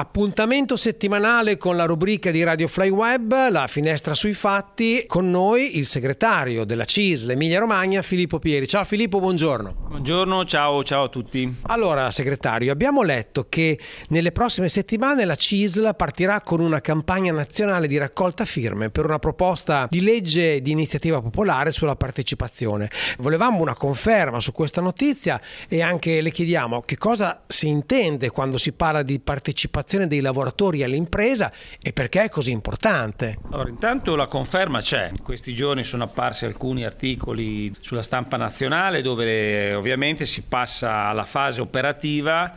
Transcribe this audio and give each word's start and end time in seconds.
Appuntamento 0.00 0.76
settimanale 0.76 1.58
con 1.58 1.76
la 1.76 1.84
rubrica 1.84 2.30
di 2.30 2.42
Radio 2.42 2.68
Fly 2.68 2.88
Web, 2.88 3.50
la 3.50 3.66
finestra 3.66 4.14
sui 4.14 4.32
fatti, 4.32 5.04
con 5.06 5.28
noi 5.28 5.76
il 5.76 5.84
segretario 5.84 6.64
della 6.64 6.86
CISL 6.86 7.32
Emilia 7.32 7.58
Romagna, 7.58 8.00
Filippo 8.00 8.38
Pieri. 8.38 8.66
Ciao 8.66 8.84
Filippo, 8.84 9.20
buongiorno. 9.20 9.88
Buongiorno, 9.88 10.46
ciao, 10.46 10.82
ciao 10.84 11.04
a 11.04 11.08
tutti. 11.10 11.54
Allora, 11.64 12.10
segretario, 12.10 12.72
abbiamo 12.72 13.02
letto 13.02 13.44
che 13.50 13.78
nelle 14.08 14.32
prossime 14.32 14.70
settimane 14.70 15.26
la 15.26 15.34
CISL 15.34 15.94
partirà 15.94 16.40
con 16.40 16.60
una 16.60 16.80
campagna 16.80 17.34
nazionale 17.34 17.86
di 17.86 17.98
raccolta 17.98 18.46
firme 18.46 18.88
per 18.88 19.04
una 19.04 19.18
proposta 19.18 19.86
di 19.90 20.00
legge 20.00 20.62
di 20.62 20.70
iniziativa 20.70 21.20
popolare 21.20 21.72
sulla 21.72 21.94
partecipazione. 21.94 22.90
Volevamo 23.18 23.60
una 23.60 23.74
conferma 23.74 24.40
su 24.40 24.52
questa 24.52 24.80
notizia 24.80 25.38
e 25.68 25.82
anche 25.82 26.22
le 26.22 26.30
chiediamo 26.30 26.80
che 26.80 26.96
cosa 26.96 27.42
si 27.46 27.68
intende 27.68 28.30
quando 28.30 28.56
si 28.56 28.72
parla 28.72 29.02
di 29.02 29.20
partecipazione 29.20 29.88
partecipazione 29.90 30.06
dei 30.06 30.20
lavoratori 30.20 30.82
all'impresa 30.84 31.52
e 31.82 31.92
perché 31.92 32.22
è 32.22 32.28
così 32.28 32.52
importante? 32.52 33.38
Allora, 33.50 33.68
intanto 33.68 34.14
la 34.14 34.26
conferma 34.26 34.80
c'è. 34.80 35.08
In 35.10 35.22
questi 35.22 35.54
giorni 35.54 35.82
sono 35.82 36.04
apparsi 36.04 36.44
alcuni 36.44 36.84
articoli 36.84 37.74
sulla 37.80 38.02
stampa 38.02 38.36
nazionale 38.36 39.02
dove 39.02 39.74
ovviamente 39.74 40.26
si 40.26 40.44
passa 40.44 41.06
alla 41.06 41.24
fase 41.24 41.60
operativa 41.60 42.56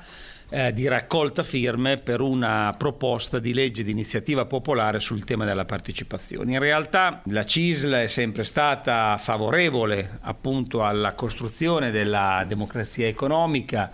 eh, 0.49 0.71
di 0.73 0.87
raccolta 0.87 1.41
firme 1.41 1.97
per 1.97 2.21
una 2.21 2.75
proposta 2.77 3.39
di 3.39 3.53
legge 3.53 3.83
di 3.83 3.89
iniziativa 3.89 4.45
popolare 4.45 4.99
sul 4.99 5.23
tema 5.23 5.45
della 5.45 5.65
partecipazione. 5.65 6.51
In 6.51 6.59
realtà 6.59 7.21
la 7.25 7.43
CISL 7.43 7.93
è 7.93 8.07
sempre 8.07 8.43
stata 8.43 9.17
favorevole 9.17 10.19
appunto 10.21 10.83
alla 10.83 11.13
costruzione 11.13 11.89
della 11.89 12.43
democrazia 12.47 13.07
economica 13.07 13.91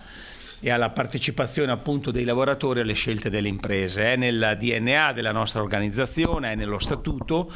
e 0.60 0.70
alla 0.70 0.90
partecipazione 0.90 1.72
appunto 1.72 2.10
dei 2.10 2.24
lavoratori 2.24 2.80
alle 2.80 2.92
scelte 2.92 3.30
delle 3.30 3.48
imprese. 3.48 4.12
È 4.12 4.16
nel 4.16 4.56
DNA 4.58 5.12
della 5.12 5.32
nostra 5.32 5.62
organizzazione, 5.62 6.52
è 6.52 6.54
nello 6.54 6.78
statuto, 6.78 7.50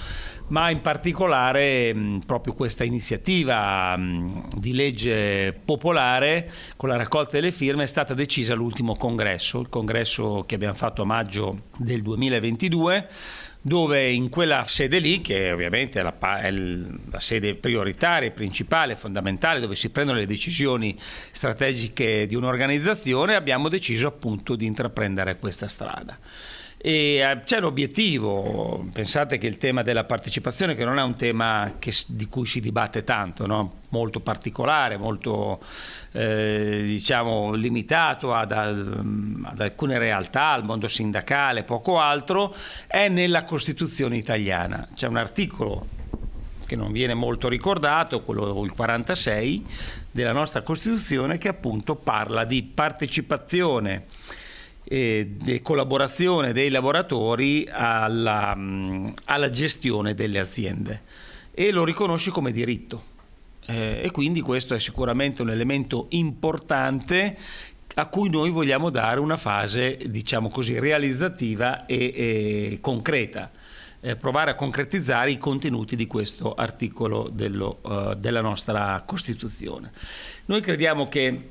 ma 0.48 0.70
in 0.70 0.80
particolare 0.80 1.94
proprio 2.26 2.54
questa 2.54 2.84
iniziativa 2.84 3.98
di 3.98 4.72
legge 4.72 5.52
popolare 5.64 6.50
con 6.76 6.88
la 6.88 6.96
raccolta 6.96 7.32
delle 7.32 7.52
firme 7.52 7.82
è 7.82 7.86
stata 7.86 8.14
decisa 8.14 8.54
all'ultimo 8.54 8.96
congresso, 8.96 9.60
il 9.60 9.68
congresso 9.68 10.44
che 10.46 10.54
abbiamo 10.54 10.74
fatto 10.74 11.02
a 11.02 11.06
maggio 11.06 11.64
del 11.76 12.02
2022 12.02 13.08
dove 13.66 14.10
in 14.10 14.28
quella 14.28 14.64
sede 14.64 14.98
lì, 14.98 15.22
che 15.22 15.50
ovviamente 15.50 15.98
è 15.98 16.02
la, 16.02 16.14
è 16.38 16.50
la 16.50 17.18
sede 17.18 17.54
prioritaria, 17.54 18.30
principale, 18.30 18.94
fondamentale, 18.94 19.58
dove 19.58 19.74
si 19.74 19.88
prendono 19.88 20.18
le 20.18 20.26
decisioni 20.26 20.94
strategiche 20.98 22.26
di 22.26 22.34
un'organizzazione, 22.34 23.34
abbiamo 23.34 23.70
deciso 23.70 24.06
appunto 24.06 24.54
di 24.54 24.66
intraprendere 24.66 25.38
questa 25.38 25.66
strada. 25.66 26.18
E 26.86 27.16
eh, 27.16 27.40
c'è 27.46 27.60
l'obiettivo, 27.60 28.84
pensate 28.92 29.38
che 29.38 29.46
il 29.46 29.56
tema 29.56 29.80
della 29.80 30.04
partecipazione, 30.04 30.74
che 30.74 30.84
non 30.84 30.98
è 30.98 31.02
un 31.02 31.14
tema 31.14 31.76
che, 31.78 31.90
di 32.08 32.26
cui 32.26 32.44
si 32.44 32.60
dibatte 32.60 33.04
tanto, 33.04 33.46
no? 33.46 33.76
molto 33.88 34.20
particolare, 34.20 34.98
molto 34.98 35.60
eh, 36.12 36.82
diciamo, 36.84 37.54
limitato 37.54 38.34
ad, 38.34 38.52
ad, 38.52 39.60
alcune 39.62 39.96
realtà, 39.96 40.50
al 40.50 40.64
mondo 40.64 40.86
sindacale, 40.86 41.62
poco 41.62 41.98
altro, 41.98 42.54
è 42.86 43.08
nella 43.08 43.44
Costituzione 43.44 44.18
italiana. 44.18 44.86
C'è 44.92 45.08
un 45.08 45.16
articolo 45.16 45.86
che 46.66 46.76
non 46.76 46.92
viene 46.92 47.14
molto 47.14 47.48
ricordato, 47.48 48.20
quello 48.20 48.62
il 48.62 48.72
46 48.72 49.66
della 50.10 50.32
nostra 50.32 50.60
Costituzione, 50.60 51.38
che 51.38 51.48
appunto 51.48 51.94
parla 51.94 52.44
di 52.44 52.62
partecipazione 52.62 54.04
e 54.84 55.32
di 55.36 55.62
collaborazione 55.62 56.52
dei 56.52 56.68
lavoratori 56.68 57.66
alla, 57.70 58.56
alla, 59.24 59.50
gestione 59.50 60.14
delle 60.14 60.38
aziende 60.38 61.02
e 61.52 61.70
lo 61.70 61.84
riconosce 61.84 62.30
come 62.30 62.52
diritto. 62.52 63.12
Eh, 63.66 64.02
e 64.04 64.10
quindi 64.10 64.42
questo 64.42 64.74
è 64.74 64.78
sicuramente 64.78 65.40
un 65.40 65.48
elemento 65.48 66.06
importante 66.10 67.36
a 67.94 68.06
cui 68.06 68.28
noi 68.28 68.50
vogliamo 68.50 68.90
dare 68.90 69.20
una 69.20 69.36
fase, 69.36 69.96
diciamo 70.06 70.50
così, 70.50 70.78
realizzativa 70.78 71.86
e, 71.86 72.12
e 72.14 72.78
concreta. 72.80 73.50
Eh, 74.00 74.16
provare 74.16 74.50
a 74.50 74.54
concretizzare 74.54 75.30
i 75.30 75.38
contenuti 75.38 75.96
di 75.96 76.06
questo 76.06 76.52
articolo 76.52 77.30
dello, 77.32 77.78
uh, 77.82 78.14
della 78.14 78.42
nostra 78.42 79.02
Costituzione. 79.06 79.90
Noi 80.46 80.60
crediamo 80.60 81.08
che 81.08 81.48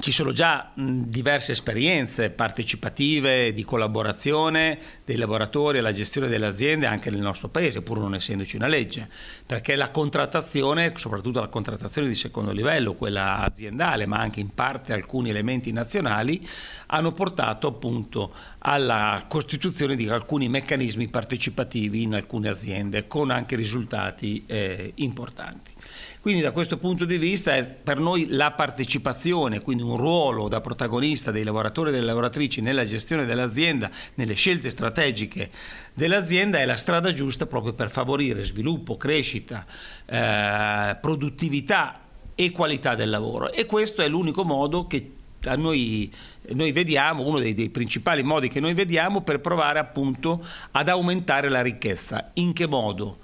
ci 0.00 0.10
sono 0.10 0.32
già 0.32 0.72
diverse 0.74 1.52
esperienze 1.52 2.30
partecipative 2.30 3.52
di 3.52 3.62
collaborazione 3.62 4.78
dei 5.04 5.16
lavoratori 5.16 5.78
alla 5.78 5.92
gestione 5.92 6.28
delle 6.28 6.46
aziende 6.46 6.86
anche 6.86 7.10
nel 7.10 7.20
nostro 7.20 7.48
paese, 7.48 7.82
pur 7.82 7.98
non 7.98 8.14
essendoci 8.14 8.56
una 8.56 8.68
legge, 8.68 9.08
perché 9.44 9.76
la 9.76 9.90
contrattazione, 9.90 10.92
soprattutto 10.96 11.40
la 11.40 11.48
contrattazione 11.48 12.08
di 12.08 12.14
secondo 12.14 12.52
livello, 12.52 12.94
quella 12.94 13.38
aziendale, 13.40 14.06
ma 14.06 14.18
anche 14.18 14.40
in 14.40 14.54
parte 14.54 14.92
alcuni 14.92 15.30
elementi 15.30 15.72
nazionali, 15.72 16.46
hanno 16.86 17.12
portato 17.12 17.66
appunto 17.66 18.32
alla 18.58 19.24
costituzione 19.28 19.94
di 19.94 20.08
alcuni 20.08 20.48
meccanismi 20.48 21.08
partecipativi 21.08 22.02
in 22.02 22.14
alcune 22.14 22.48
aziende, 22.48 23.06
con 23.06 23.30
anche 23.30 23.56
risultati 23.56 24.44
eh, 24.46 24.92
importanti. 24.96 25.72
Quindi 26.22 26.40
da 26.40 26.52
questo 26.52 26.78
punto 26.78 27.04
di 27.04 27.18
vista 27.18 27.64
per 27.64 27.98
noi 27.98 28.28
la 28.28 28.52
partecipazione, 28.52 29.60
quindi 29.60 29.82
un 29.82 29.96
ruolo 29.96 30.46
da 30.46 30.60
protagonista 30.60 31.32
dei 31.32 31.42
lavoratori 31.42 31.88
e 31.88 31.92
delle 31.94 32.06
lavoratrici 32.06 32.60
nella 32.60 32.84
gestione 32.84 33.26
dell'azienda, 33.26 33.90
nelle 34.14 34.34
scelte 34.34 34.70
strategiche 34.70 35.50
dell'azienda 35.92 36.60
è 36.60 36.64
la 36.64 36.76
strada 36.76 37.12
giusta 37.12 37.46
proprio 37.46 37.72
per 37.72 37.90
favorire 37.90 38.44
sviluppo, 38.44 38.96
crescita, 38.96 39.66
eh, 40.06 40.96
produttività 41.00 42.00
e 42.36 42.52
qualità 42.52 42.94
del 42.94 43.10
lavoro. 43.10 43.50
E 43.50 43.66
questo 43.66 44.00
è 44.00 44.06
l'unico 44.06 44.44
modo 44.44 44.86
che 44.86 45.10
noi, 45.56 46.08
noi, 46.50 46.70
vediamo, 46.70 47.26
uno 47.26 47.40
dei, 47.40 47.52
dei, 47.52 47.68
principali 47.68 48.22
modi 48.22 48.46
che 48.46 48.60
noi 48.60 48.74
vediamo 48.74 49.22
per 49.22 49.40
provare 49.40 49.80
appunto 49.80 50.40
ad 50.70 50.88
aumentare 50.88 51.48
la 51.48 51.62
ricchezza. 51.62 52.30
In 52.34 52.52
che 52.52 52.68
modo? 52.68 53.18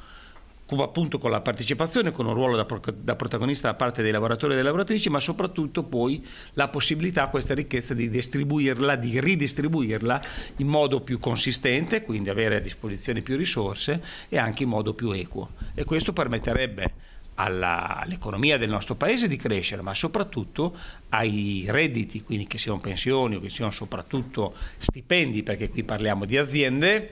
Appunto 0.77 1.19
con 1.19 1.31
la 1.31 1.41
partecipazione, 1.41 2.13
con 2.13 2.27
un 2.27 2.35
ruolo 2.35 2.57
da, 2.57 2.67
da, 2.95 3.17
protagonista 3.17 3.69
da 3.69 3.75
parte 3.75 4.03
dei 4.03 4.13
lavoratori 4.13 4.53
e 4.53 4.57
delle 4.57 4.69
lavoratrici, 4.69 5.09
ma 5.09 5.21
soprattutto 5.21 5.83
poi 5.83 6.25
la 6.55 6.69
possibilità 6.69 7.29
questa 7.29 7.55
ricchezza 7.55 7.95
di 7.95 8.11
distribuirla, 8.11 8.97
di 8.97 9.19
ridistribuirla 9.21 10.23
in 10.57 10.67
modo 10.67 11.01
più 11.01 11.19
consistente, 11.19 12.03
quindi 12.03 12.31
avere 12.31 12.57
a 12.57 12.61
disposizione 12.61 13.23
più 13.23 13.37
risorse 13.37 14.03
e 14.29 14.39
anche 14.39 14.65
in 14.65 14.69
modo 14.69 14.95
più 14.95 15.11
equo. 15.11 15.51
E 15.75 15.85
questo 15.85 16.13
permetterebbe 16.13 16.93
alla, 17.35 17.97
all'economia 17.97 18.59
del 18.59 18.69
nostro 18.69 18.95
paese 18.95 19.29
di 19.29 19.37
crescere, 19.37 19.83
ma 19.83 19.95
soprattutto 19.95 20.77
ai 21.11 21.65
redditi, 21.69 22.23
quindi 22.23 22.47
che 22.47 22.59
siano 22.59 22.79
pensioni 22.79 23.37
o 23.37 23.41
che 23.41 23.49
siano 23.49 23.71
soprattutto 23.71 24.55
stipendi, 24.79 25.43
perché 25.43 25.69
qui 25.69 25.85
parliamo 25.85 26.25
di 26.25 26.37
aziende 26.37 27.11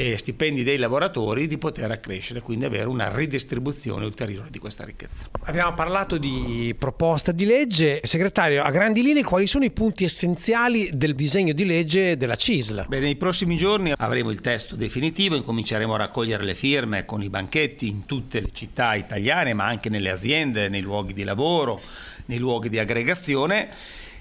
e 0.00 0.16
stipendi 0.16 0.62
dei 0.62 0.78
lavoratori 0.78 1.46
di 1.46 1.58
poter 1.58 1.90
accrescere, 1.90 2.40
quindi 2.40 2.64
avere 2.64 2.86
una 2.86 3.14
ridistribuzione 3.14 4.06
ulteriore 4.06 4.48
di 4.50 4.58
questa 4.58 4.84
ricchezza. 4.84 5.26
Abbiamo 5.42 5.74
parlato 5.74 6.16
di 6.16 6.74
proposta 6.78 7.32
di 7.32 7.44
legge. 7.44 8.00
Segretario, 8.02 8.62
a 8.62 8.70
grandi 8.70 9.02
linee 9.02 9.22
quali 9.22 9.46
sono 9.46 9.64
i 9.64 9.70
punti 9.70 10.04
essenziali 10.04 10.90
del 10.94 11.14
disegno 11.14 11.52
di 11.52 11.66
legge 11.66 12.16
della 12.16 12.34
CISL? 12.34 12.86
Beh, 12.88 13.00
nei 13.00 13.16
prossimi 13.16 13.56
giorni 13.56 13.92
avremo 13.94 14.30
il 14.30 14.40
testo 14.40 14.74
definitivo, 14.74 15.36
incominceremo 15.36 15.92
a 15.92 15.98
raccogliere 15.98 16.44
le 16.44 16.54
firme 16.54 17.04
con 17.04 17.22
i 17.22 17.28
banchetti 17.28 17.86
in 17.86 18.06
tutte 18.06 18.40
le 18.40 18.50
città 18.52 18.94
italiane, 18.94 19.52
ma 19.52 19.66
anche 19.66 19.90
nelle 19.90 20.10
aziende, 20.10 20.68
nei 20.68 20.80
luoghi 20.80 21.12
di 21.12 21.24
lavoro, 21.24 21.78
nei 22.26 22.38
luoghi 22.38 22.70
di 22.70 22.78
aggregazione. 22.78 23.68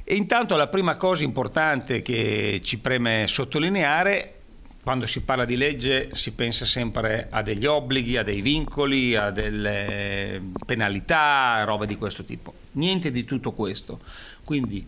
E 0.03 0.15
intanto 0.15 0.55
la 0.55 0.67
prima 0.67 0.97
cosa 0.97 1.23
importante 1.23 2.01
che 2.01 2.59
ci 2.63 2.79
preme 2.79 3.27
sottolineare 3.27 4.38
quando 4.81 5.05
si 5.05 5.21
parla 5.21 5.45
di 5.45 5.57
legge 5.57 6.09
si 6.13 6.33
pensa 6.33 6.65
sempre 6.65 7.27
a 7.29 7.41
degli 7.41 7.65
obblighi, 7.65 8.17
a 8.17 8.23
dei 8.23 8.41
vincoli, 8.41 9.15
a 9.15 9.29
delle 9.29 10.41
penalità, 10.65 11.63
roba 11.63 11.85
di 11.85 11.95
questo 11.95 12.23
tipo. 12.23 12.53
Niente 12.73 13.11
di 13.11 13.25
tutto 13.25 13.51
questo. 13.51 13.99
Quindi 14.43 14.85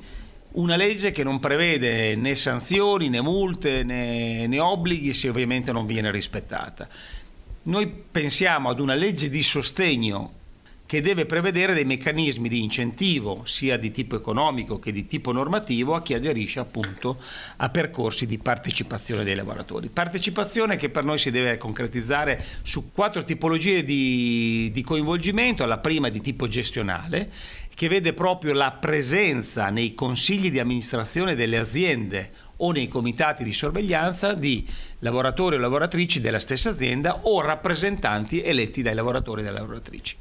una 0.54 0.76
legge 0.76 1.12
che 1.12 1.24
non 1.24 1.40
prevede 1.40 2.16
né 2.16 2.36
sanzioni, 2.36 3.10
né 3.10 3.22
multe, 3.22 3.84
né, 3.84 4.48
né 4.48 4.60
obblighi 4.60 5.14
se 5.14 5.30
ovviamente 5.30 5.72
non 5.72 5.86
viene 5.86 6.12
rispettata. 6.12 6.88
Noi 7.64 7.88
pensiamo 7.88 8.70
ad 8.70 8.80
una 8.80 8.96
legge 8.96 9.30
di 9.30 9.44
sostegno 9.44 10.40
che 10.92 11.00
deve 11.00 11.26
prevedere 11.26 11.74
dei 11.74 11.86
meccanismi 11.86 12.50
di 12.50 12.64
incentivo 12.64 13.44
sia 13.46 13.78
di 13.78 13.92
tipo 13.92 14.18
economico 14.18 14.78
che 14.78 14.92
di 14.92 15.08
tipo 15.08 15.32
normativo 15.32 15.96
a 15.96 16.02
chi 16.02 16.16
aderisce 16.16 16.60
appunto 16.60 17.18
a 17.56 17.70
percorsi 17.70 18.26
di 18.26 18.38
partecipazione 18.38 19.24
dei 19.24 19.36
lavoratori. 19.36 19.88
Partecipazione 19.88 20.76
che 20.76 20.90
per 20.90 21.06
noi 21.06 21.18
si 21.18 21.32
deve 21.32 21.56
concretizzare 21.56 22.44
su 22.64 22.92
quattro 22.92 23.24
tipologie 23.24 23.86
di, 23.86 24.70
di 24.74 24.82
coinvolgimento, 24.82 25.64
la 25.64 25.78
prima 25.78 26.10
di 26.10 26.20
tipo 26.20 26.48
gestionale 26.48 27.32
che 27.74 27.88
vede 27.88 28.12
proprio 28.12 28.52
la 28.52 28.72
presenza 28.72 29.70
nei 29.70 29.94
consigli 29.94 30.52
di 30.52 30.60
amministrazione 30.60 31.36
delle 31.36 31.58
aziende 31.58 32.32
o 32.58 32.74
nei 32.74 32.90
comitati 32.90 33.46
di 33.46 33.54
sorveglianza 33.54 34.34
di 34.34 34.68
lavoratori 35.00 35.56
o 35.56 35.60
lavoratrici 35.60 36.20
della 36.20 36.40
stessa 36.40 36.72
azienda 36.72 37.22
o 37.22 37.40
rappresentanti 37.40 38.44
eletti 38.44 38.82
dai 38.82 38.94
lavoratori 38.94 39.40
e 39.40 39.46
dalle 39.46 39.60
lavoratrici. 39.60 40.18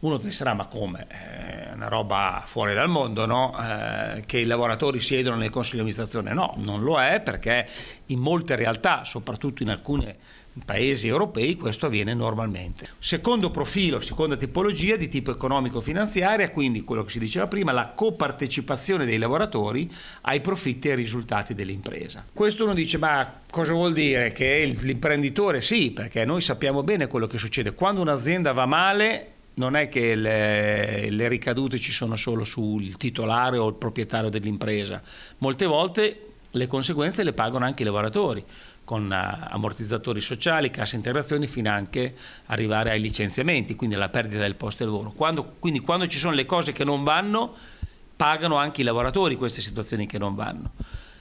Uno 0.00 0.18
penserà, 0.18 0.54
ma 0.54 0.66
come? 0.66 1.06
È 1.08 1.70
una 1.74 1.88
roba 1.88 2.42
fuori 2.44 2.74
dal 2.74 2.88
mondo, 2.88 3.24
no? 3.24 3.56
Eh, 3.58 4.24
che 4.26 4.38
i 4.38 4.44
lavoratori 4.44 5.00
siedono 5.00 5.36
nel 5.36 5.50
consiglio 5.50 5.82
di 5.82 5.90
amministrazione. 5.90 6.34
No, 6.34 6.54
non 6.58 6.82
lo 6.82 7.00
è 7.00 7.20
perché 7.20 7.66
in 8.06 8.18
molte 8.18 8.56
realtà, 8.56 9.04
soprattutto 9.04 9.62
in 9.62 9.70
alcune 9.70 10.16
paesi 10.64 11.06
europei 11.06 11.56
questo 11.56 11.86
avviene 11.86 12.14
normalmente. 12.14 12.88
Secondo 12.98 13.50
profilo, 13.50 14.00
seconda 14.00 14.36
tipologia 14.36 14.96
di 14.96 15.08
tipo 15.08 15.30
economico-finanziaria, 15.30 16.50
quindi 16.50 16.82
quello 16.82 17.02
che 17.02 17.10
si 17.10 17.18
diceva 17.18 17.46
prima, 17.46 17.72
la 17.72 17.88
copartecipazione 17.88 19.04
dei 19.04 19.18
lavoratori 19.18 19.90
ai 20.22 20.40
profitti 20.40 20.88
e 20.88 20.92
ai 20.92 20.96
risultati 20.96 21.54
dell'impresa. 21.54 22.24
Questo 22.32 22.64
uno 22.64 22.74
dice, 22.74 22.98
ma 22.98 23.40
cosa 23.50 23.72
vuol 23.72 23.92
dire? 23.92 24.32
Che 24.32 24.74
l'imprenditore 24.80 25.60
sì, 25.60 25.90
perché 25.90 26.24
noi 26.24 26.40
sappiamo 26.40 26.82
bene 26.82 27.06
quello 27.06 27.26
che 27.26 27.38
succede. 27.38 27.74
Quando 27.74 28.00
un'azienda 28.00 28.52
va 28.52 28.66
male, 28.66 29.32
non 29.56 29.76
è 29.76 29.88
che 29.88 30.14
le, 30.14 31.10
le, 31.10 31.28
ricadute 31.28 31.78
ci 31.78 31.92
sono 31.92 32.16
solo 32.16 32.44
sul 32.44 32.96
titolare 32.96 33.58
o 33.58 33.68
il 33.68 33.74
proprietario 33.74 34.28
dell'impresa, 34.28 35.02
molte 35.38 35.66
volte 35.66 36.20
le 36.50 36.66
conseguenze 36.66 37.22
le 37.22 37.32
pagano 37.32 37.64
anche 37.64 37.82
i 37.82 37.84
lavoratori 37.84 38.44
con 38.84 39.12
eh, 39.12 39.48
ammortizzatori 39.50 40.20
sociali, 40.20 40.70
cassa 40.70 40.96
integrazioni, 40.96 41.46
fino 41.46 41.70
anche 41.70 42.14
arrivare 42.46 42.90
ai 42.90 43.00
licenziamenti, 43.00 43.74
quindi 43.74 43.96
alla 43.96 44.08
perdita 44.08 44.40
del 44.40 44.54
posto 44.54 44.84
di 44.84 44.90
lavoro. 44.90 45.10
Quando, 45.10 45.54
quindi 45.58 45.80
quando 45.80 46.06
ci 46.06 46.18
sono 46.18 46.34
le 46.34 46.46
cose 46.46 46.72
che 46.72 46.84
non 46.84 47.02
vanno, 47.02 47.54
pagano 48.14 48.56
anche 48.56 48.80
i 48.80 48.84
lavoratori 48.84 49.36
queste 49.36 49.60
situazioni 49.60 50.06
che 50.06 50.18
non 50.18 50.34
vanno. 50.34 50.70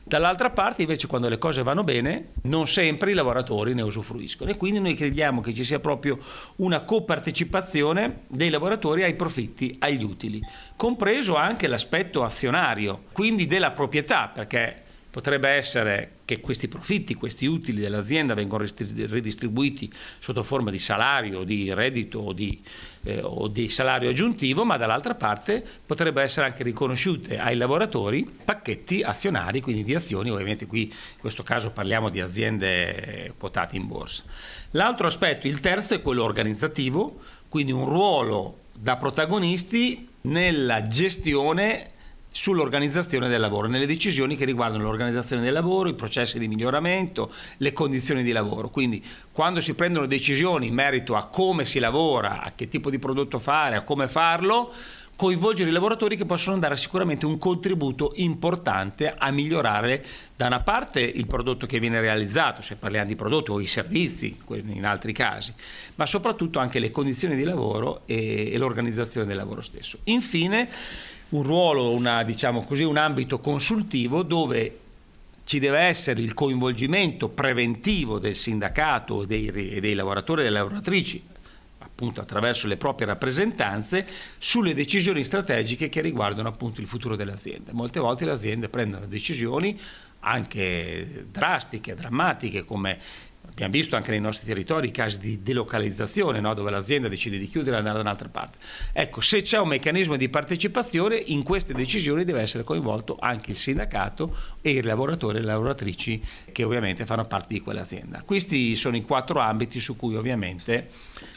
Dall'altra 0.08 0.52
parte 0.52 0.84
invece 0.84 1.08
quando 1.08 1.28
le 1.28 1.40
cose 1.40 1.64
vanno 1.64 1.84
bene 1.84 2.34
non 2.44 2.68
sempre 2.68 3.10
i 3.10 3.16
lavoratori 3.16 3.74
ne 3.74 3.82
usufruiscono. 3.82 4.52
E 4.52 4.56
quindi 4.56 4.80
noi 4.80 4.94
crediamo 4.94 5.42
che 5.42 5.52
ci 5.52 5.64
sia 5.64 5.80
proprio 5.80 6.20
una 6.58 6.82
copartecipazione 6.82 8.26
dei 8.28 8.52
lavoratori 8.52 9.02
ai 9.02 9.16
profitti, 9.16 9.76
agli 9.80 10.04
utili, 10.04 10.40
compreso 10.76 11.36
anche 11.36 11.66
l'aspetto 11.66 12.24
azionario, 12.24 13.06
quindi 13.14 13.48
della 13.48 13.72
proprietà, 13.72 14.30
perché 14.32 14.84
Potrebbe 15.16 15.48
essere 15.48 16.12
che 16.26 16.42
questi 16.42 16.68
profitti, 16.68 17.14
questi 17.14 17.46
utili 17.46 17.80
dell'azienda 17.80 18.34
vengono 18.34 18.66
ridistribuiti 18.66 19.90
sotto 20.20 20.44
forma 20.44 20.72
di 20.72 20.78
salario, 20.78 21.46
di 21.46 21.74
reddito 21.74 22.20
o 22.20 22.34
di, 22.34 22.62
eh, 23.04 23.22
o 23.22 23.48
di 23.48 23.70
salario 23.70 24.10
aggiuntivo, 24.10 24.66
ma 24.66 24.76
dall'altra 24.76 25.16
parte 25.16 25.64
potrebbe 25.86 26.22
essere 26.22 26.48
anche 26.48 26.64
riconosciute 26.64 27.40
ai 27.40 27.56
lavoratori 27.56 28.30
pacchetti 28.44 29.04
azionari, 29.04 29.62
quindi 29.62 29.86
di 29.86 29.96
azioni, 29.96 30.32
ovviamente 30.32 30.66
qui 30.66 30.82
in 30.82 31.20
questo 31.22 31.44
caso 31.44 31.72
parliamo 31.72 32.10
di 32.10 32.20
aziende 32.20 33.32
quotate 33.38 33.78
in 33.78 33.88
borsa. 33.88 34.24
L'altro 34.72 35.08
aspetto, 35.08 35.48
il 35.48 35.62
terzo, 35.62 35.94
è 35.94 36.02
quello 36.02 36.26
organizzativo, 36.26 37.22
quindi 37.48 37.72
un 37.72 37.86
ruolo 37.86 38.64
da 38.74 38.98
protagonisti 38.98 40.10
nella 40.24 40.88
gestione 40.88 41.92
sull'organizzazione 42.38 43.30
del 43.30 43.40
lavoro, 43.40 43.70
nelle 43.70 43.86
decisioni 43.86 44.36
che 44.36 44.44
riguardano 44.44 44.84
l'organizzazione 44.84 45.42
del 45.42 45.54
lavoro, 45.54 45.88
i 45.88 45.94
processi 45.94 46.38
di 46.38 46.50
miglioramento, 46.50 47.32
le 47.58 47.72
condizioni 47.72 48.24
di 48.24 48.34
lavoro. 48.34 48.68
Quindi 48.68 49.02
quando 49.32 49.62
si 49.62 49.74
prendono 49.74 50.06
decisioni 50.06 50.68
in 50.68 50.74
merito 50.74 51.16
a 51.16 51.28
come 51.28 51.64
si 51.64 51.80
lavora, 51.80 52.42
a 52.44 52.52
che 52.54 52.68
tipo 52.68 52.90
di 52.90 53.00
prodotto 53.00 53.40
fare, 53.40 53.78
a 53.78 53.84
come 53.84 54.10
farlo, 54.10 54.70
coinvolgere 55.16 55.70
i 55.70 55.72
lavoratori 55.74 56.18
che 56.18 56.26
possono 56.26 56.60
dare 56.60 56.76
sicuramente 56.76 57.26
un 57.26 57.38
contributo 57.38 58.12
importante 58.16 59.16
a 59.18 59.32
migliorare 59.32 60.04
da 60.36 60.48
una 60.48 60.60
parte 60.60 61.00
il 61.00 61.28
prodotto 61.28 61.66
che 61.66 61.80
viene 61.80 62.02
realizzato, 62.02 62.62
se 62.62 62.76
parliamo 62.76 63.08
di 63.08 63.16
prodotto 63.16 63.54
o 63.54 63.62
i 63.62 63.66
servizi 63.66 64.38
in 64.50 64.86
altri 64.86 65.14
casi, 65.14 65.54
ma 65.96 66.06
soprattutto 66.06 66.60
anche 66.60 66.80
le 66.80 66.92
condizioni 66.92 67.38
di 67.38 67.46
lavoro 67.46 68.02
e, 68.06 68.58
l'organizzazione 68.58 69.26
del 69.26 69.38
lavoro 69.38 69.62
stesso. 69.62 70.00
Infine 70.04 70.68
un 71.30 71.44
ruolo, 71.44 71.92
una, 71.92 72.24
diciamo 72.24 72.64
così, 72.64 72.84
un 72.84 72.98
ambito 72.98 73.40
consultivo 73.40 74.24
dove 74.24 74.80
ci 75.46 75.60
deve 75.60 75.80
essere 75.80 76.22
il 76.22 76.34
coinvolgimento 76.34 77.30
preventivo 77.30 78.20
del 78.20 78.36
sindacato 78.36 79.24
e 79.24 79.26
dei, 79.28 79.80
dei 79.80 79.94
lavoratori 79.94 80.42
e 80.42 80.44
delle 80.46 80.58
lavoratrici 80.58 81.24
appunto 81.96 82.20
attraverso 82.20 82.68
le 82.68 82.76
proprie 82.76 83.08
rappresentanze 83.08 84.06
sulle 84.38 84.74
decisioni 84.74 85.24
strategiche 85.24 85.88
che 85.88 86.02
riguardano 86.02 86.50
appunto 86.50 86.82
il 86.82 86.88
futuro 86.88 87.16
delle 87.16 87.32
aziende. 87.32 87.72
Molte 87.72 88.02
volte 88.02 88.26
le 88.26 88.32
aziende 88.32 88.68
prendono 88.68 89.06
decisioni 89.06 89.80
anche 90.20 91.26
drastiche, 91.32 91.96
drammatiche 91.96 92.66
come 92.66 93.00
Abbiamo 93.50 93.72
visto 93.72 93.96
anche 93.96 94.12
nei 94.12 94.20
nostri 94.20 94.46
territori 94.46 94.92
casi 94.92 95.20
di 95.20 95.42
delocalizzazione, 95.42 96.40
no? 96.40 96.54
dove 96.54 96.72
l'azienda 96.72 97.08
decide 97.08 97.38
di 97.38 97.48
chiudere 97.48 97.76
e 97.76 97.80
andare 97.80 97.96
da 97.96 98.02
un'altra 98.02 98.30
parte. 98.30 98.58
Ecco, 98.92 99.22
se 99.22 99.42
c'è 99.42 99.60
un 99.60 99.70
meccanismo 99.70 100.16
di 100.18 100.30
partecipazione, 100.30 101.16
in 101.16 101.44
queste 101.44 101.74
decisioni 101.74 102.24
deve 102.26 102.42
essere 102.42 102.64
coinvolto 102.64 103.18
anche 103.20 103.52
il 103.52 103.58
sindacato 103.58 104.36
e 104.62 104.72
i 104.72 104.82
lavoratori 104.82 105.38
e 105.38 105.40
le 105.42 105.48
lavoratrici 105.48 106.22
che 106.52 106.64
ovviamente 106.64 107.06
fanno 107.06 107.26
parte 107.26 107.54
di 107.54 107.62
quell'azienda. 107.62 108.24
Questi 108.26 108.76
sono 108.76 108.98
i 108.98 109.04
quattro 109.04 109.40
ambiti 109.40 109.80
su 109.80 109.96
cui 109.96 110.16
ovviamente 110.16 110.90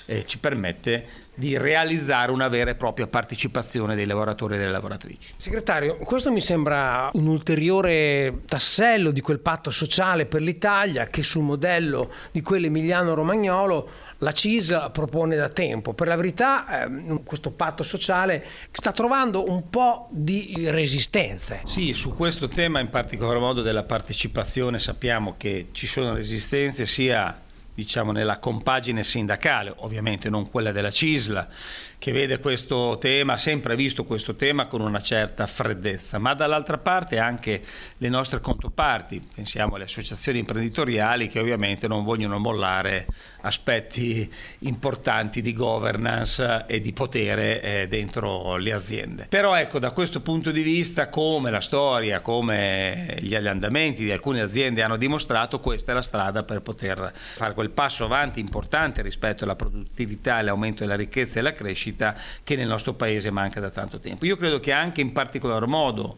eh, 0.06 0.24
ci 0.24 0.38
permette 0.38 1.26
di 1.38 1.56
realizzare 1.56 2.32
una 2.32 2.48
vera 2.48 2.72
e 2.72 2.74
propria 2.74 3.06
partecipazione 3.06 3.94
dei 3.94 4.06
lavoratori 4.06 4.56
e 4.56 4.58
delle 4.58 4.72
lavoratrici. 4.72 5.34
Segretario, 5.36 5.96
questo 5.98 6.32
mi 6.32 6.40
sembra 6.40 7.10
un 7.12 7.28
ulteriore 7.28 8.40
tassello 8.44 9.12
di 9.12 9.20
quel 9.20 9.38
patto 9.38 9.70
sociale 9.70 10.26
per 10.26 10.42
l'Italia 10.42 11.06
che 11.06 11.22
sul 11.22 11.44
modello 11.44 12.10
di 12.32 12.42
quello 12.42 12.66
emiliano-romagnolo 12.66 13.88
la 14.18 14.32
CIS 14.32 14.88
propone 14.90 15.36
da 15.36 15.48
tempo. 15.48 15.94
Per 15.94 16.08
la 16.08 16.16
verità 16.16 16.86
eh, 16.86 17.22
questo 17.22 17.52
patto 17.52 17.84
sociale 17.84 18.44
sta 18.72 18.90
trovando 18.90 19.48
un 19.48 19.70
po' 19.70 20.08
di 20.10 20.64
resistenze. 20.70 21.60
Sì, 21.66 21.92
su 21.92 22.16
questo 22.16 22.48
tema 22.48 22.80
in 22.80 22.88
particolar 22.88 23.38
modo 23.38 23.62
della 23.62 23.84
partecipazione 23.84 24.78
sappiamo 24.78 25.34
che 25.36 25.68
ci 25.70 25.86
sono 25.86 26.14
resistenze 26.14 26.84
sia 26.84 27.46
diciamo, 27.78 28.10
nella 28.10 28.40
compagine 28.40 29.04
sindacale, 29.04 29.72
ovviamente 29.76 30.28
non 30.28 30.50
quella 30.50 30.72
della 30.72 30.90
CISLA, 30.90 31.46
che 31.96 32.10
vede 32.10 32.40
questo 32.40 32.98
tema, 32.98 33.34
ha 33.34 33.38
sempre 33.38 33.76
visto 33.76 34.02
questo 34.02 34.34
tema 34.34 34.66
con 34.66 34.80
una 34.80 34.98
certa 34.98 35.46
freddezza, 35.46 36.18
ma 36.18 36.34
dall'altra 36.34 36.78
parte 36.78 37.18
anche 37.18 37.62
le 37.96 38.08
nostre 38.08 38.40
controparti, 38.40 39.22
pensiamo 39.32 39.76
alle 39.76 39.84
associazioni 39.84 40.40
imprenditoriali 40.40 41.28
che 41.28 41.38
ovviamente 41.38 41.86
non 41.86 42.02
vogliono 42.02 42.38
mollare 42.38 43.06
aspetti 43.42 44.28
importanti 44.60 45.40
di 45.40 45.52
governance 45.52 46.64
e 46.66 46.80
di 46.80 46.92
potere 46.92 47.62
eh, 47.62 47.86
dentro 47.86 48.56
le 48.56 48.72
aziende. 48.72 49.26
Però 49.28 49.54
ecco, 49.54 49.78
da 49.78 49.92
questo 49.92 50.20
punto 50.20 50.50
di 50.50 50.62
vista, 50.62 51.08
come 51.08 51.52
la 51.52 51.60
storia, 51.60 52.20
come 52.20 53.18
gli 53.20 53.36
andamenti 53.36 54.02
di 54.02 54.10
alcune 54.10 54.40
aziende 54.40 54.82
hanno 54.82 54.96
dimostrato, 54.96 55.60
questa 55.60 55.92
è 55.92 55.94
la 55.94 56.02
strada 56.02 56.42
per 56.42 56.60
poter 56.60 57.12
fare 57.14 57.54
quel 57.54 57.67
passo 57.68 58.04
avanti 58.04 58.40
importante 58.40 59.02
rispetto 59.02 59.44
alla 59.44 59.56
produttività, 59.56 60.36
all'aumento 60.36 60.82
della 60.82 60.96
ricchezza 60.96 61.36
e 61.36 61.40
alla 61.40 61.52
crescita 61.52 62.14
che 62.42 62.56
nel 62.56 62.66
nostro 62.66 62.94
paese 62.94 63.30
manca 63.30 63.60
da 63.60 63.70
tanto 63.70 63.98
tempo. 63.98 64.26
Io 64.26 64.36
credo 64.36 64.60
che 64.60 64.72
anche 64.72 65.00
in 65.00 65.12
particolar 65.12 65.66
modo 65.66 66.16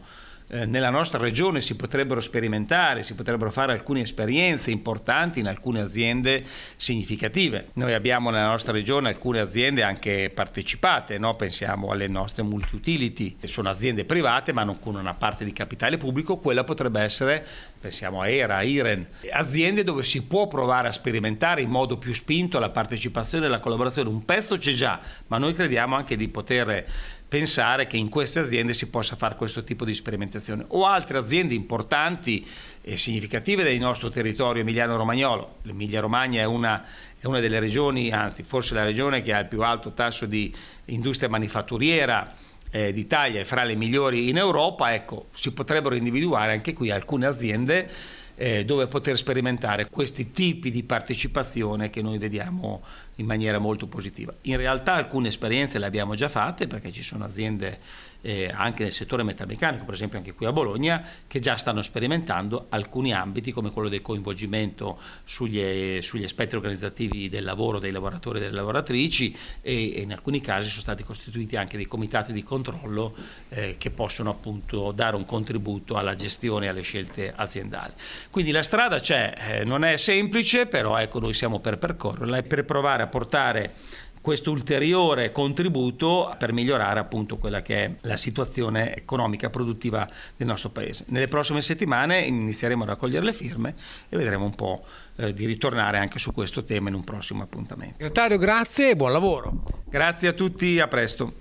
eh, 0.53 0.65
nella 0.65 0.89
nostra 0.89 1.17
regione 1.17 1.61
si 1.61 1.77
potrebbero 1.77 2.19
sperimentare, 2.19 3.03
si 3.03 3.15
potrebbero 3.15 3.49
fare 3.51 3.71
alcune 3.71 4.01
esperienze 4.01 4.69
importanti 4.69 5.39
in 5.39 5.47
alcune 5.47 5.79
aziende 5.79 6.43
significative. 6.75 7.69
Noi 7.73 7.93
abbiamo 7.93 8.29
nella 8.31 8.49
nostra 8.49 8.73
regione 8.73 9.07
alcune 9.07 9.39
aziende 9.39 9.81
anche 9.81 10.29
partecipate, 10.33 11.17
no? 11.17 11.37
pensiamo 11.37 11.91
alle 11.91 12.07
nostre 12.07 12.43
multi-utility, 12.43 13.37
sono 13.43 13.69
aziende 13.69 14.03
private 14.03 14.51
ma 14.51 14.65
non 14.65 14.77
con 14.79 14.95
una 14.95 15.13
parte 15.13 15.45
di 15.45 15.53
capitale 15.53 15.95
pubblico, 15.95 16.35
quella 16.35 16.65
potrebbe 16.65 16.99
essere, 16.99 17.47
pensiamo 17.81 18.21
a 18.21 18.29
ERA, 18.29 18.57
a 18.57 18.63
IREN, 18.63 19.07
aziende 19.31 19.83
dove 19.83 20.03
si 20.03 20.23
può 20.23 20.47
provare 20.47 20.87
a 20.87 20.91
sperimentare 20.91 21.61
in 21.61 21.69
modo 21.69 21.97
più 21.97 22.13
spinto 22.13 22.59
la 22.59 22.69
partecipazione 22.69 23.47
e 23.47 23.49
la 23.49 23.59
collaborazione. 23.59 24.07
Un 24.07 24.23
pezzo 24.23 24.55
c'è 24.57 24.73
già, 24.73 24.99
ma 25.27 25.39
noi 25.39 25.53
crediamo 25.53 25.95
anche 25.95 26.15
di 26.15 26.27
poter 26.27 26.85
pensare 27.27 27.87
che 27.87 27.97
in 27.97 28.09
queste 28.09 28.39
aziende 28.39 28.73
si 28.73 28.89
possa 28.89 29.15
fare 29.15 29.35
questo 29.35 29.63
tipo 29.63 29.83
di 29.83 29.93
sperimentazione. 29.93 30.63
O 30.67 30.85
altre 30.85 31.17
aziende 31.17 31.55
importanti 31.55 32.45
e 32.81 32.97
significative 32.97 33.63
del 33.63 33.79
nostro 33.79 34.09
territorio 34.09 34.61
emiliano-romagnolo. 34.61 35.55
L'Emilia-Romagna 35.63 36.41
è 36.41 36.45
una, 36.45 36.85
è 37.17 37.25
una 37.25 37.39
delle 37.39 37.59
regioni, 37.59 38.11
anzi 38.11 38.43
forse 38.43 38.75
la 38.75 38.83
regione 38.83 39.21
che 39.21 39.33
ha 39.33 39.39
il 39.39 39.47
più 39.47 39.63
alto 39.63 39.93
tasso 39.93 40.27
di 40.27 40.53
industria 40.85 41.29
manifatturiera 41.29 42.31
eh, 42.71 42.91
d'Italia 42.91 43.41
e 43.41 43.45
fra 43.45 43.63
le 43.63 43.75
migliori 43.75 44.29
in 44.29 44.37
Europa, 44.37 44.93
ecco, 44.93 45.27
si 45.33 45.51
potrebbero 45.51 45.93
individuare 45.93 46.53
anche 46.53 46.73
qui 46.73 46.89
alcune 46.89 47.27
aziende 47.27 47.89
eh, 48.35 48.65
dove 48.65 48.87
poter 48.87 49.17
sperimentare 49.17 49.87
questi 49.87 50.31
tipi 50.31 50.71
di 50.71 50.81
partecipazione 50.81 51.91
che 51.91 52.01
noi 52.01 52.17
vediamo 52.17 52.81
in 53.17 53.25
maniera 53.27 53.59
molto 53.59 53.85
positiva. 53.85 54.33
In 54.43 54.57
realtà 54.57 54.93
alcune 54.93 55.27
esperienze 55.27 55.77
le 55.77 55.85
abbiamo 55.85 56.15
già 56.15 56.27
fatte 56.27 56.65
perché 56.65 56.91
ci 56.91 57.03
sono 57.03 57.23
aziende 57.23 57.77
eh, 58.21 58.51
anche 58.53 58.83
nel 58.83 58.91
settore 58.91 59.23
metalmeccanico, 59.23 59.85
per 59.85 59.93
esempio 59.93 60.17
anche 60.17 60.33
qui 60.33 60.45
a 60.45 60.51
Bologna, 60.51 61.03
che 61.27 61.39
già 61.39 61.57
stanno 61.57 61.81
sperimentando 61.81 62.67
alcuni 62.69 63.13
ambiti 63.13 63.51
come 63.51 63.71
quello 63.71 63.89
del 63.89 64.01
coinvolgimento 64.01 64.99
sugli, 65.23 66.01
sugli 66.01 66.23
aspetti 66.23 66.55
organizzativi 66.55 67.29
del 67.29 67.43
lavoro 67.43 67.79
dei 67.79 67.91
lavoratori 67.91 68.39
e 68.39 68.41
delle 68.41 68.55
lavoratrici 68.55 69.35
e, 69.61 69.93
e, 69.95 70.01
in 70.01 70.11
alcuni 70.11 70.41
casi 70.41 70.69
sono 70.69 70.81
stati 70.81 71.03
costituiti 71.03 71.55
anche 71.55 71.77
dei 71.77 71.85
comitati 71.85 72.33
di 72.33 72.43
controllo 72.43 73.15
eh, 73.49 73.75
che 73.77 73.89
possono 73.91 74.29
appunto 74.29 74.91
dare 74.91 75.15
un 75.15 75.25
contributo 75.25 75.97
alla 75.97 76.15
gestione 76.15 76.65
e 76.65 76.69
alle 76.69 76.81
scelte 76.81 77.33
aziendali. 77.35 77.93
Quindi 78.29 78.51
la 78.51 78.63
strada 78.63 78.99
c'è, 78.99 79.33
eh, 79.37 79.63
non 79.63 79.83
è 79.83 79.97
semplice, 79.97 80.65
però 80.65 80.97
ecco 80.97 81.19
noi 81.19 81.33
siamo 81.33 81.59
per 81.59 81.77
percorrerla 81.77 82.37
e 82.37 82.43
per 82.43 82.65
provare 82.65 83.03
a 83.03 83.07
portare 83.07 83.73
questo 84.21 84.51
ulteriore 84.51 85.31
contributo 85.31 86.33
per 86.37 86.53
migliorare 86.53 86.99
appunto 86.99 87.37
quella 87.37 87.61
che 87.61 87.83
è 87.83 87.91
la 88.01 88.15
situazione 88.15 88.95
economica 88.95 89.47
e 89.47 89.49
produttiva 89.49 90.07
del 90.37 90.47
nostro 90.47 90.69
paese. 90.69 91.05
Nelle 91.09 91.27
prossime 91.27 91.61
settimane 91.61 92.21
inizieremo 92.21 92.83
a 92.83 92.87
raccogliere 92.87 93.25
le 93.25 93.33
firme 93.33 93.73
e 94.07 94.15
vedremo 94.15 94.45
un 94.45 94.55
po' 94.55 94.83
eh, 95.15 95.33
di 95.33 95.45
ritornare 95.45 95.97
anche 95.97 96.19
su 96.19 96.31
questo 96.33 96.63
tema 96.63 96.89
in 96.89 96.95
un 96.95 97.03
prossimo 97.03 97.43
appuntamento. 97.43 97.95
Segretario, 97.97 98.37
grazie 98.37 98.91
e 98.91 98.95
buon 98.95 99.11
lavoro. 99.11 99.63
Grazie 99.89 100.29
a 100.29 100.33
tutti, 100.33 100.79
a 100.79 100.87
presto. 100.87 101.33